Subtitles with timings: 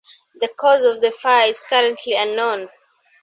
[0.33, 2.71] The cause of the fire is currently unknown.